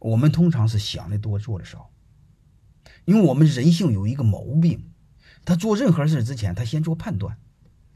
[0.00, 1.90] 我们通常是想的多，做的少。
[3.04, 4.90] 因为我们人性有一个毛病，
[5.44, 7.38] 他做任何事之前，他先做判断，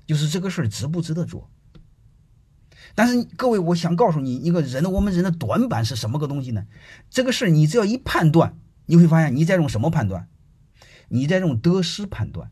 [0.07, 1.51] 就是这个事儿值不值得做。
[2.95, 6.67] 但是各位，我想告诉你，一个人我们人的短板是什么个东西呢？
[7.11, 10.29] 这个事儿你只要一判断，你会发现你在用什么判断？
[11.09, 12.51] 你在用得失判断。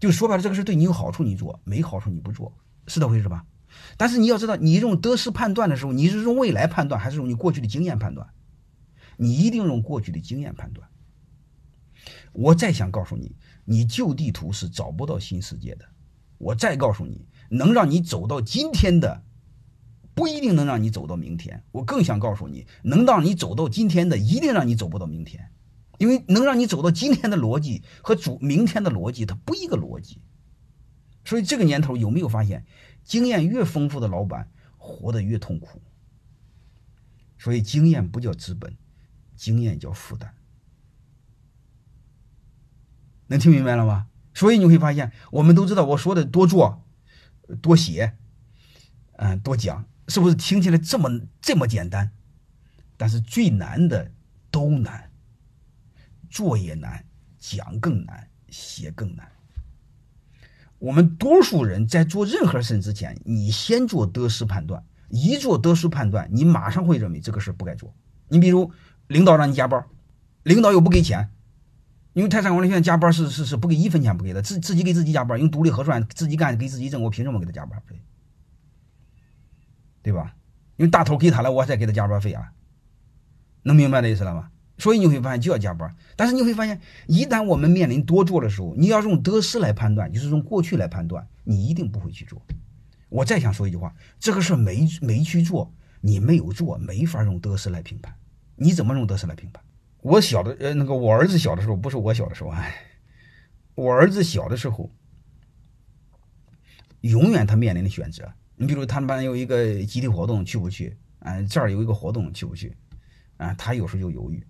[0.00, 2.52] 就说白了，这个事对你有好处你做，没好处你不做，
[2.86, 3.44] 是这回事吧？
[3.96, 8.28] 但是你要知道，你用得失判断的时候，你是用未来判断，还是用你过去的经验判断？
[9.18, 10.88] 你一定用过去的经验判断。
[12.32, 15.84] 我再想告诉你，你旧地图是找不到新世界的。
[16.38, 19.24] 我再告诉你，能让你走到今天的，
[20.14, 21.64] 不一定能让你走到明天。
[21.72, 25.50] 我更想告诉你，能让你走到今天的，一定让你走不到明天。
[25.98, 30.22] 因为能让你走到今天的逻辑和主明天的逻辑，它不一个逻辑。
[31.24, 32.64] 所以这个年头有没有发现，
[33.02, 35.82] 经验越丰富的老板活得越痛苦？
[37.36, 38.76] 所以经验不叫资本，
[39.38, 40.34] 经验叫负担。
[43.28, 44.08] 能听明白了吗？
[44.34, 46.84] 所以你会发现，我们都知道我说的多做、
[47.62, 48.16] 多写，
[49.12, 52.10] 嗯，多讲，是不是听起来这么这么简单？
[52.96, 54.12] 但是最难的
[54.50, 55.10] 都难。
[56.30, 57.06] 做也难，
[57.38, 59.30] 讲更难，写更难。
[60.78, 64.84] 我们多数人在做任何事之前，你先做得失判断。
[65.08, 67.94] 一做得失判断，你马上会认为这个事不该做。
[68.28, 68.70] 你比如，
[69.08, 69.84] 领导让你加班，
[70.44, 71.28] 领导又不给钱，
[72.12, 78.00] 因为泰山管理学院加班是是是不给一分钱不给的，自自己给自己加班，用独立核算，自己干给自己挣，我凭什么给他加班费？
[80.02, 80.36] 对吧？
[80.76, 82.52] 因为大头给他了，我才给他加班费啊。
[83.62, 84.50] 能明白这意思了吗？
[84.78, 92.40] 所以你会发现就要加班，但是你会发现，一旦我们面临多做的时候，你要用得失来判断，就是用过去来判断，你一定不会去做。
[93.08, 98.14] 我再想说一句话，这个事没没去做，你没有做，没法用得失来评判。
[98.58, 99.62] 你怎么用得失来评判？
[100.00, 102.74] 我小的呃，那个我儿子小的时候，不是我小的时候，哎，
[103.74, 104.90] 我儿子小的时候，
[107.02, 108.30] 永远他面临的选择。
[108.56, 110.96] 你比如他们班有一个集体活动，去不去？
[111.20, 112.76] 啊，这儿有一个活动，去不去？
[113.36, 114.44] 啊，他有时候就犹豫。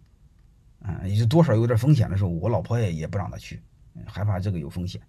[0.80, 3.60] 啊，也就多少有点风险的时候，我老婆也也不让他去，
[4.06, 5.00] 害怕这个有风险。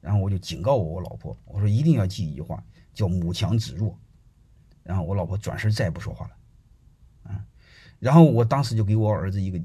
[0.00, 2.62] 然后我就警告我我老婆，我说一定要记一句话，
[2.92, 3.98] 叫“母强子弱”。
[4.82, 6.32] 然后我老婆转身再也不说话了。
[7.98, 9.60] 然后我当时就给我儿子一个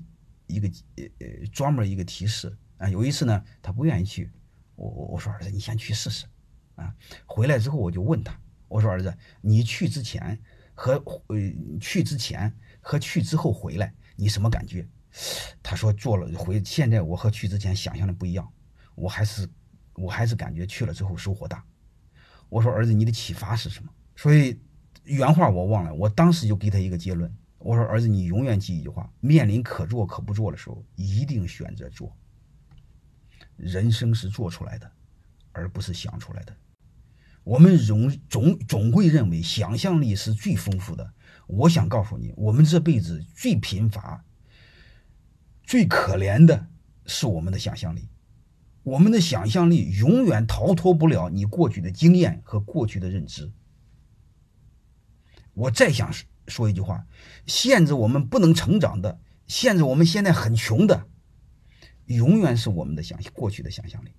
[0.48, 0.68] 一个
[0.98, 2.90] 呃呃专门一个提示啊。
[2.90, 4.32] 有一次呢，他不愿意去，
[4.76, 6.26] 我我我说儿子，你先去试试。
[6.76, 6.92] 啊，
[7.28, 8.36] 回来之后我就问他，
[8.68, 10.40] 我说儿子，你去之前
[10.74, 10.94] 和
[11.28, 11.38] 呃
[11.80, 12.52] 去之前
[12.82, 14.88] 和去之后回来，你什么感觉？
[15.62, 18.52] 他说做了回，现在我和去之前想象的不一样，
[18.96, 19.48] 我还是
[19.94, 21.64] 我还是感觉去了之后收获大。
[22.50, 23.92] 我说儿子，你的启发是什么？
[24.16, 24.60] 所以
[25.04, 27.32] 原话我忘了，我当时就给他一个结论。
[27.64, 32.14] 我说儿子，你永远记一句话：面临可做可不做的时候，一定选择做。
[33.56, 34.92] 人生是做出来的，
[35.54, 36.54] 而不是想出来的。
[37.46, 41.14] 我们总总总会认为想象力是最丰富的。
[41.48, 44.26] 我想告诉你，我们这辈子最贫乏。
[45.64, 46.68] 最可怜的
[47.06, 48.10] 是我们的想象力，
[48.84, 53.50] 我们的想象力永远逃脱不了你过去的经验和过去的认知。
[55.54, 56.12] 我再想
[56.48, 57.06] 说一句话，
[57.46, 61.08] 限制我们不能成长的，限制我们现在很穷的，
[62.06, 64.12] 永远是我们的想过去的想象力。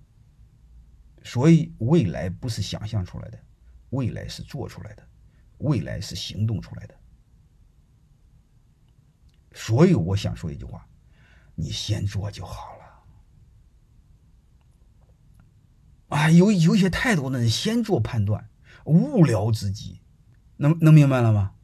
[1.23, 3.39] 所以，未来不是想象出来的，
[3.89, 5.07] 未来是做出来的，
[5.59, 6.95] 未来是行动出来的。
[9.53, 10.87] 所以，我想说一句话。
[11.57, 12.83] 你先做就好了。
[16.09, 18.49] 啊，有有些太多的人先做判断，
[18.83, 20.01] 误了自己，
[20.57, 21.54] 能能明白了吗？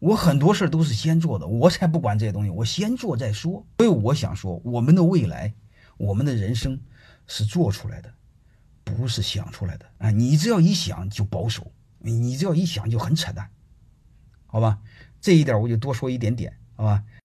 [0.00, 3.64] 我很多事都是先做的，我才不管这些东西，我先做再说。
[3.78, 5.54] 所以我想说，我们的未来，
[5.98, 6.80] 我们的人生
[7.26, 8.12] 是做出来的，
[8.82, 10.10] 不是想出来的啊！
[10.10, 13.50] 你只要一想就保守，你只要一想就很扯淡，
[14.46, 14.80] 好吧？
[15.20, 17.04] 这一点我就多说一点点，好吧？